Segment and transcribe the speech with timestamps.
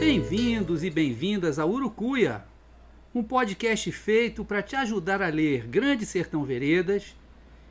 [0.00, 2.42] Bem-vindos e bem-vindas a Urucuia,
[3.14, 7.14] um podcast feito para te ajudar a ler Grande Sertão Veredas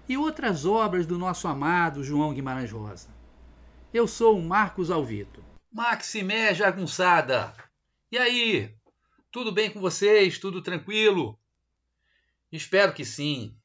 [0.08, 3.10] e outras obras do nosso amado João Guimarães Rosa.
[3.92, 5.44] Eu sou o Marcos Alvito.
[5.72, 7.52] Maximé Jagunçada!
[8.12, 8.76] E aí?
[9.32, 10.38] Tudo bem com vocês?
[10.38, 11.40] Tudo tranquilo?
[12.52, 13.58] Espero que sim.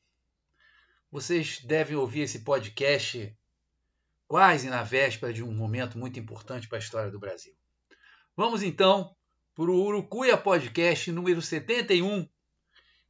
[1.12, 3.36] Vocês devem ouvir esse podcast
[4.27, 7.55] quase na véspera de um momento muito importante para a história do Brasil.
[8.39, 9.17] Vamos então
[9.55, 12.29] para o Urucuia Podcast número 71,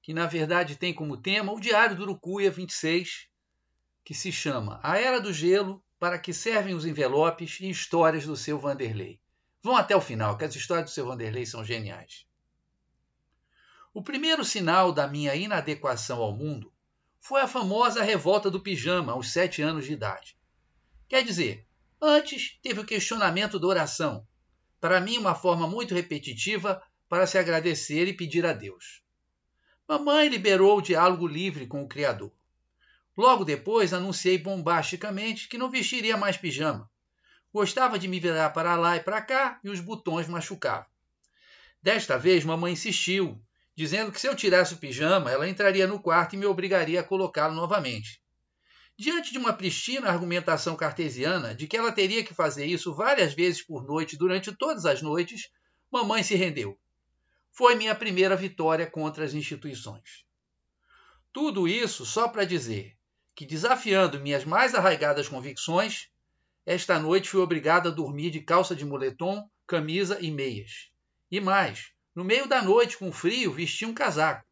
[0.01, 3.27] que na verdade tem como tema o Diário do Urucuia 26,
[4.05, 8.37] que se chama A Era do Gelo, para que servem os envelopes e histórias do
[8.37, 9.21] seu Vanderlei.
[9.61, 12.25] Vão até o final, que as histórias do seu Vanderlei são geniais.
[13.93, 16.73] O primeiro sinal da minha inadequação ao mundo
[17.19, 20.39] foi a famosa revolta do pijama aos sete anos de idade.
[21.09, 21.67] Quer dizer,
[22.01, 24.25] antes teve o questionamento da oração,
[24.87, 29.03] para mim, uma forma muito repetitiva para se agradecer e pedir a Deus.
[29.89, 32.31] Mamãe liberou o diálogo livre com o Criador.
[33.17, 36.89] Logo depois, anunciei bombasticamente que não vestiria mais pijama.
[37.53, 40.87] Gostava de me virar para lá e para cá e os botões machucavam.
[41.83, 43.43] Desta vez, mamãe insistiu,
[43.75, 47.05] dizendo que se eu tirasse o pijama, ela entraria no quarto e me obrigaria a
[47.05, 48.23] colocá-lo novamente.
[48.99, 53.63] Diante de uma pristina argumentação cartesiana de que ela teria que fazer isso várias vezes
[53.63, 55.51] por noite durante todas as noites,
[55.91, 56.79] mamãe se rendeu.
[57.53, 60.25] Foi minha primeira vitória contra as instituições.
[61.31, 62.97] Tudo isso só para dizer
[63.35, 66.09] que, desafiando minhas mais arraigadas convicções,
[66.65, 70.91] esta noite fui obrigado a dormir de calça de moletom, camisa e meias.
[71.31, 74.47] E mais, no meio da noite, com frio, vesti um casaco.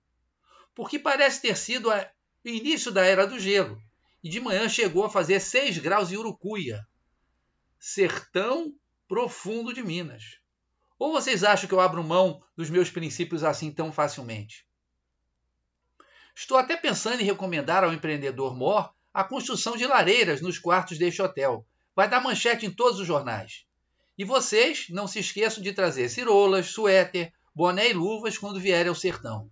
[0.74, 3.80] Porque parece ter sido o início da Era do Gelo,
[4.24, 6.88] e de manhã chegou a fazer 6 graus em Urucuia,
[7.78, 8.74] sertão
[9.06, 10.38] profundo de Minas.
[10.98, 14.66] Ou vocês acham que eu abro mão dos meus princípios assim tão facilmente?
[16.34, 21.20] Estou até pensando em recomendar ao empreendedor Mor a construção de lareiras nos quartos deste
[21.20, 21.66] hotel.
[21.94, 23.66] Vai dar manchete em todos os jornais.
[24.16, 28.94] E vocês não se esqueçam de trazer cirolas, suéter, boné e luvas quando vierem ao
[28.94, 29.50] sertão.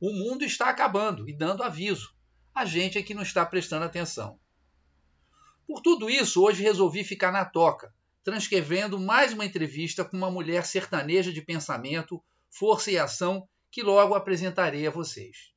[0.00, 2.16] O mundo está acabando e dando aviso
[2.58, 4.36] a gente é que não está prestando atenção.
[5.64, 10.66] Por tudo isso, hoje resolvi ficar na toca, transcrevendo mais uma entrevista com uma mulher
[10.66, 12.20] sertaneja de pensamento,
[12.50, 15.52] força e ação que logo apresentarei a vocês.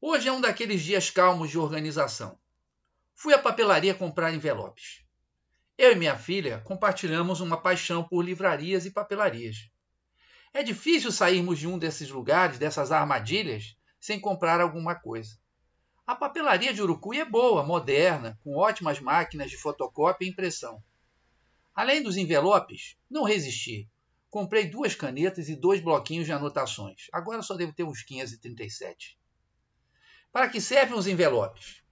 [0.00, 2.36] Hoje é um daqueles dias calmos de organização.
[3.14, 5.04] Fui à papelaria comprar envelopes.
[5.78, 9.70] Eu e minha filha compartilhamos uma paixão por livrarias e papelarias.
[10.52, 15.40] É difícil sairmos de um desses lugares, dessas armadilhas, sem comprar alguma coisa.
[16.04, 20.82] A papelaria de Urucuí é boa, moderna, com ótimas máquinas de fotocópia e impressão.
[21.72, 23.88] Além dos envelopes, não resisti.
[24.28, 27.06] Comprei duas canetas e dois bloquinhos de anotações.
[27.12, 29.16] Agora só devo ter uns 537.
[30.32, 31.82] Para que servem os envelopes?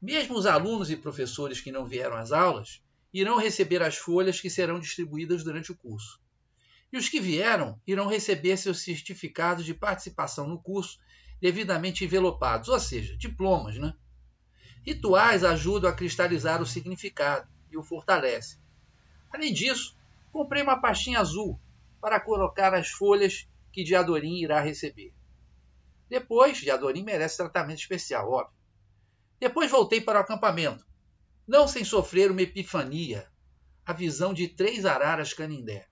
[0.00, 2.80] Mesmo os alunos e professores que não vieram às aulas
[3.12, 6.20] irão receber as folhas que serão distribuídas durante o curso.
[6.92, 11.00] E os que vieram irão receber seus certificados de participação no curso
[11.40, 13.94] devidamente envelopados, ou seja, diplomas, né?
[14.84, 18.58] Rituais ajudam a cristalizar o significado e o fortalecem.
[19.30, 19.96] Além disso,
[20.32, 21.60] comprei uma pastinha azul
[22.00, 25.12] para colocar as folhas que Diadorim irá receber.
[26.08, 28.56] Depois, Diadorim merece tratamento especial, óbvio.
[29.38, 30.86] Depois voltei para o acampamento,
[31.46, 33.28] não sem sofrer uma epifania,
[33.84, 35.86] a visão de três araras canindé.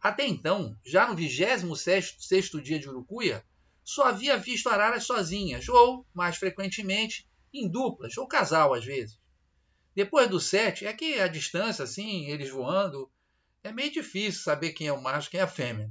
[0.00, 3.44] Até então, já no 26º dia de Urucuia,
[3.84, 9.20] só havia visto araras sozinhas, ou, mais frequentemente, em duplas, ou casal às vezes.
[9.94, 13.08] Depois do sete, é que a distância, assim, eles voando,
[13.62, 15.90] é meio difícil saber quem é o macho e quem é a fêmea.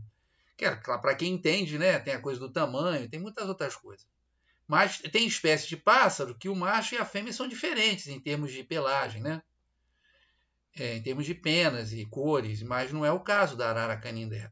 [0.83, 1.99] Para quem entende, né?
[1.99, 4.05] Tem a coisa do tamanho, tem muitas outras coisas.
[4.67, 8.51] Mas tem espécies de pássaro que o macho e a fêmea são diferentes em termos
[8.51, 9.41] de pelagem, né?
[10.75, 14.51] É, em termos de penas e cores, mas não é o caso da arara canindé.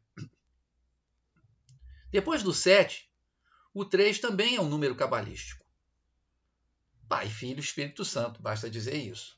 [2.12, 3.11] Depois do 7,
[3.74, 5.66] o 3 também é um número cabalístico.
[7.08, 9.38] Pai, Filho Espírito Santo, basta dizer isso.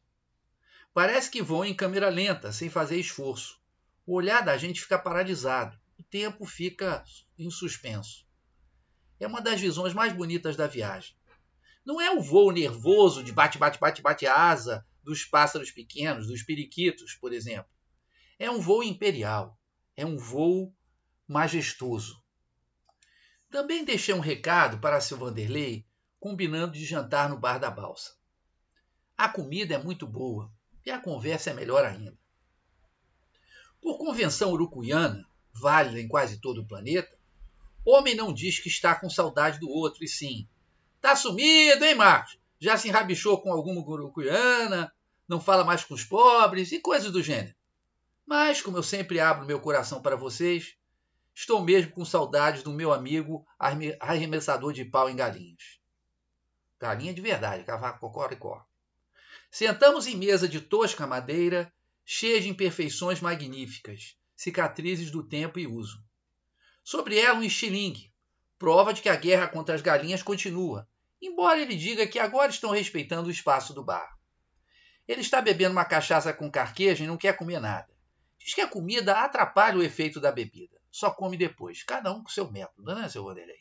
[0.94, 3.60] Parece que voam em câmera lenta, sem fazer esforço.
[4.06, 7.04] O olhar da gente fica paralisado o tempo fica
[7.38, 8.26] em suspenso.
[9.20, 11.16] É uma das visões mais bonitas da viagem.
[11.86, 16.42] Não é o voo nervoso de bate, bate, bate, bate asa dos pássaros pequenos, dos
[16.44, 17.72] periquitos, por exemplo.
[18.40, 19.60] É um voo imperial.
[19.96, 20.74] É um voo
[21.28, 22.23] majestoso.
[23.54, 25.86] Também deixei um recado para seu Vanderlei,
[26.20, 28.16] combinando de jantar no bar da balsa.
[29.16, 30.52] A comida é muito boa
[30.84, 32.18] e a conversa é melhor ainda.
[33.80, 35.24] Por convenção urucuiana,
[35.54, 37.16] válida em quase todo o planeta,
[37.86, 40.48] homem não diz que está com saudade do outro, e sim,
[41.00, 42.40] tá sumido, hein, Marcos?
[42.60, 44.92] Já se enrabichou com alguma gurucuiana,
[45.28, 47.54] não fala mais com os pobres e coisas do gênero.
[48.26, 50.76] Mas, como eu sempre abro meu coração para vocês,
[51.34, 53.46] estou mesmo com saudades do meu amigo
[54.00, 55.80] arremessador de pau em galinhas.
[56.80, 58.66] Galinha de verdade, cavaco cocoricó.
[59.50, 61.72] Sentamos em mesa de tosca madeira,
[62.06, 66.04] cheia de imperfeições magníficas, cicatrizes do tempo e uso.
[66.84, 68.12] Sobre ela, um estilingue,
[68.60, 70.88] prova de que a guerra contra as galinhas continua,
[71.22, 74.18] embora ele diga que agora estão respeitando o espaço do bar.
[75.08, 77.88] Ele está bebendo uma cachaça com carqueja e não quer comer nada.
[78.38, 80.83] Diz que a comida atrapalha o efeito da bebida.
[80.94, 83.58] Só come depois, cada um com seu método, né, seu Vanderlei?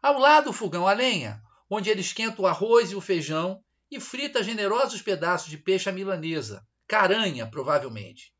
[0.00, 3.98] Ao lado, o fogão a lenha, onde ele esquenta o arroz e o feijão e
[3.98, 8.32] frita generosos pedaços de peixe à milanesa, caranha, provavelmente.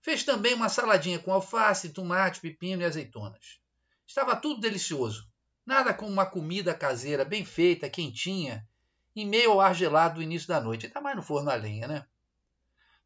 [0.00, 3.60] Fez também uma saladinha com alface, tomate, pepino e azeitonas.
[4.06, 5.30] Estava tudo delicioso.
[5.66, 8.66] Nada como uma comida caseira bem feita, quentinha,
[9.14, 10.86] em meio ao ar gelado do início da noite.
[10.86, 12.06] Ainda mais no forno a lenha, né?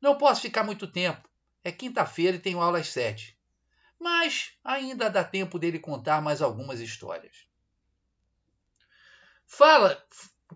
[0.01, 1.29] Não posso ficar muito tempo.
[1.65, 3.37] É quinta-feira e tenho aula às sete.
[4.03, 7.47] Mas ainda dá tempo dele contar mais algumas histórias.
[9.47, 10.05] Fala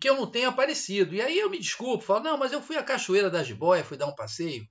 [0.00, 1.14] que eu não tenho aparecido.
[1.14, 3.96] E aí eu me desculpo, falo, não, mas eu fui à Cachoeira da Jiboia, fui
[3.96, 4.68] dar um passeio.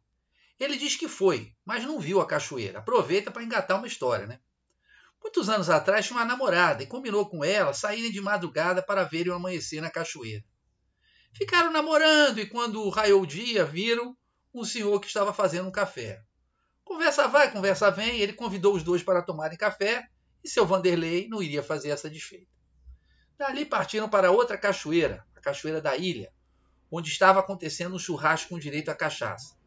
[0.59, 2.79] Ele diz que foi, mas não viu a cachoeira.
[2.79, 4.41] Aproveita para engatar uma história, né?
[5.21, 9.31] Muitos anos atrás tinha uma namorada e combinou com ela saírem de madrugada para verem
[9.31, 10.43] o amanhecer na cachoeira.
[11.33, 14.17] Ficaram namorando e quando raiou o dia, viram
[14.53, 16.21] um senhor que estava fazendo um café.
[16.85, 20.07] Conversa vai, conversa vem, ele convidou os dois para tomarem café
[20.43, 22.47] e seu Vanderlei não iria fazer essa desfeita.
[23.35, 26.31] Dali partiram para outra cachoeira, a cachoeira da ilha,
[26.91, 29.57] onde estava acontecendo um churrasco com direito à cachaça.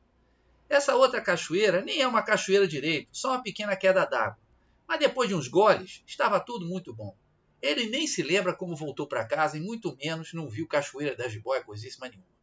[0.69, 4.39] Essa outra cachoeira nem é uma cachoeira direito, só uma pequena queda d'água.
[4.87, 7.17] Mas depois de uns goles, estava tudo muito bom.
[7.61, 11.29] Ele nem se lembra como voltou para casa e muito menos não viu Cachoeira da
[11.29, 12.38] Jiboia coisíssima nenhuma.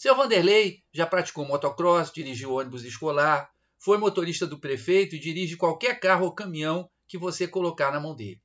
[0.00, 6.00] Seu Vanderlei já praticou motocross, dirigiu ônibus escolar, foi motorista do prefeito e dirige qualquer
[6.00, 8.40] carro ou caminhão que você colocar na mão dele.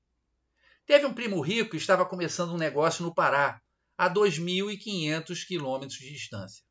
[0.86, 3.62] Teve um primo rico que estava começando um negócio no Pará,
[3.98, 6.62] a 2.500 quilômetros de distância.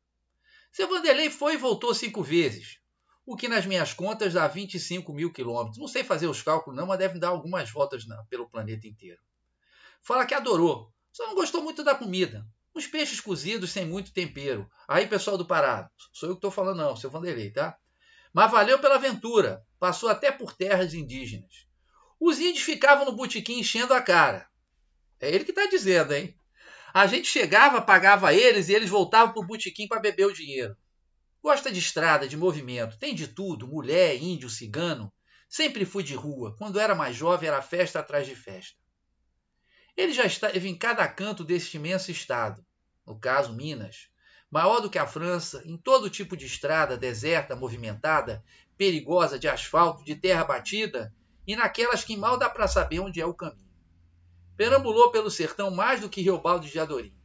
[0.71, 2.77] Seu Vanderlei foi e voltou cinco vezes,
[3.25, 5.79] o que nas minhas contas dá 25 mil quilômetros.
[5.79, 9.19] Não sei fazer os cálculos, não, mas deve dar algumas voltas pelo planeta inteiro.
[9.99, 12.45] Fala que adorou, só não gostou muito da comida.
[12.75, 14.69] Uns peixes cozidos sem muito tempero.
[14.85, 17.77] Aí, pessoal do Pará, sou eu que estou falando, não, seu Vanderlei, tá?
[18.33, 21.65] Mas valeu pela aventura, passou até por terras indígenas.
[22.19, 24.49] Os índios ficavam no botequim enchendo a cara.
[25.21, 26.37] É ele que está dizendo, hein?
[26.93, 30.75] A gente chegava, pagava eles e eles voltavam para o botequim para beber o dinheiro.
[31.41, 35.13] Gosta de estrada, de movimento, tem de tudo, mulher, índio, cigano.
[35.47, 36.55] Sempre fui de rua.
[36.57, 38.84] Quando era mais jovem, era festa atrás de festa.
[39.95, 42.65] Ele já esteve em cada canto deste imenso estado,
[43.05, 44.09] no caso Minas,
[44.51, 48.43] maior do que a França, em todo tipo de estrada, deserta, movimentada,
[48.77, 51.13] perigosa de asfalto, de terra batida,
[51.47, 53.69] e naquelas que mal dá para saber onde é o caminho.
[54.57, 57.15] Perambulou pelo sertão mais do que Riobaldo de Adorim.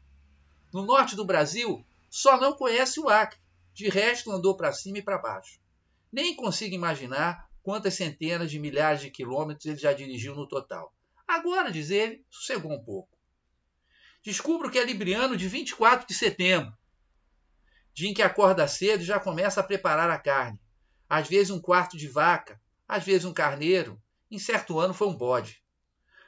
[0.73, 3.41] No norte do Brasil, só não conhece o Acre,
[3.73, 5.61] de resto andou para cima e para baixo.
[6.13, 10.93] Nem consigo imaginar quantas centenas de milhares de quilômetros ele já dirigiu no total.
[11.31, 13.17] Agora, diz ele, sossegou um pouco.
[14.21, 16.77] Descubro que é libriano de 24 de setembro,
[17.95, 20.61] dia em que acorda cedo e já começa a preparar a carne.
[21.09, 25.17] Às vezes um quarto de vaca, às vezes um carneiro, em certo ano foi um
[25.17, 25.63] bode.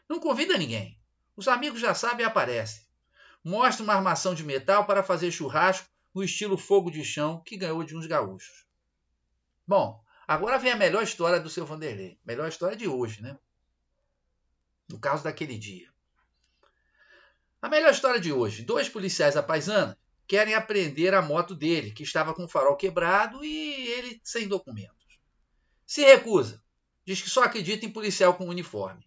[0.09, 0.97] Não convida ninguém.
[1.35, 2.87] Os amigos já sabem e aparecem.
[3.43, 7.83] Mostra uma armação de metal para fazer churrasco no estilo fogo de chão que ganhou
[7.83, 8.65] de uns gaúchos.
[9.67, 12.21] Bom, agora vem a melhor história do seu Vanderlei.
[12.25, 13.37] Melhor história de hoje, né?
[14.89, 15.93] No caso daquele dia.
[17.61, 22.03] A melhor história de hoje: dois policiais à paisana querem apreender a moto dele, que
[22.03, 25.19] estava com o farol quebrado e ele sem documentos.
[25.87, 26.63] Se recusa.
[27.05, 29.07] Diz que só acredita em policial com uniforme.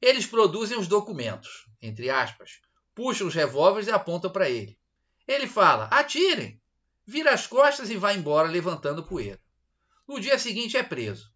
[0.00, 2.60] Eles produzem os documentos, entre aspas,
[2.94, 4.78] puxam os revólveres e apontam para ele.
[5.26, 6.60] Ele fala: atirem!
[7.04, 9.40] Vira as costas e vai embora levantando poeira.
[10.06, 11.32] No dia seguinte é preso.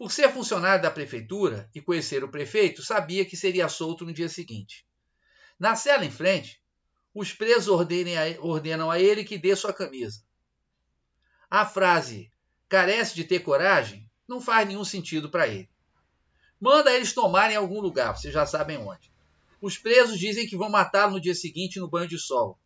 [0.00, 4.30] Por ser funcionário da prefeitura e conhecer o prefeito, sabia que seria solto no dia
[4.30, 4.86] seguinte.
[5.58, 6.58] Na cela em frente,
[7.14, 10.22] os presos ordenam a ele que dê sua camisa.
[11.50, 12.32] A frase
[12.66, 15.68] carece de ter coragem não faz nenhum sentido para ele.
[16.58, 19.12] Manda eles tomarem algum lugar, vocês já sabem onde.
[19.60, 22.58] Os presos dizem que vão matá-lo no dia seguinte no banho de sol.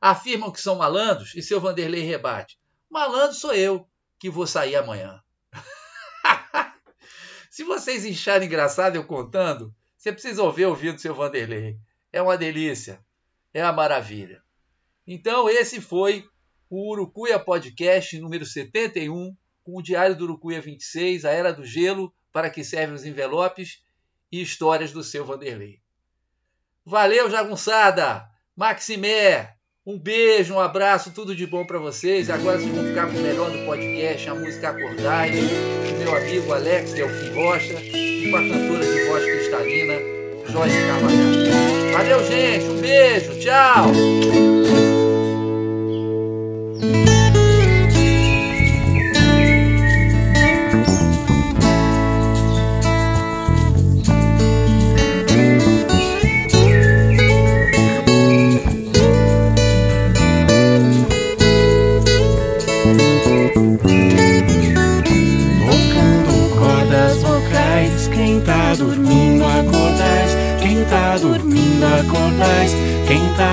[0.00, 2.58] Afirmam que são malandros e seu Vanderlei rebate:
[2.88, 3.86] Malandro sou eu,
[4.18, 5.22] que vou sair amanhã.
[7.50, 11.76] Se vocês acharem engraçado eu contando, você precisa ouvir ouvir do seu Vanderlei.
[12.12, 13.04] É uma delícia.
[13.52, 14.40] É uma maravilha.
[15.04, 16.24] Então, esse foi
[16.70, 22.14] o Urucuia Podcast número 71, com o Diário do Urucuia 26, a Era do Gelo,
[22.32, 23.82] para que servem os envelopes
[24.30, 25.80] e histórias do seu Vanderlei.
[26.84, 28.30] Valeu, jagunçada!
[28.54, 29.59] Maximé!
[29.86, 32.28] Um beijo, um abraço, tudo de bom para vocês.
[32.28, 36.52] Agora vocês vão ficar com o melhor do podcast, a música Acordais, do meu amigo
[36.52, 39.94] Alex Delfim Rocha, e com a cantora de voz cristalina,
[40.52, 41.92] Joyce Carvalho.
[41.94, 43.90] Valeu, gente, um beijo, tchau!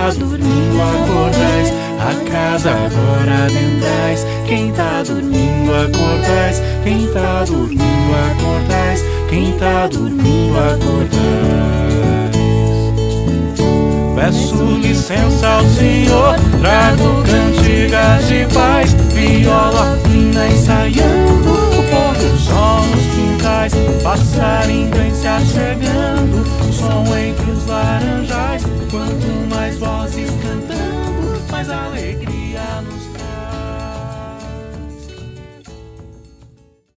[0.08, 9.04] Tá dormindo acordais, a casa agora adentrais, quem tá dormindo acordais, quem tá dormindo acordais,
[9.30, 11.18] quem tá dormindo acordais.
[14.16, 22.82] Peço licença ao Senhor, trago cantigas de paz, viola fina ensaiando, o pôr do sol
[22.86, 23.74] nos quintais,
[24.04, 25.28] passarinho vem se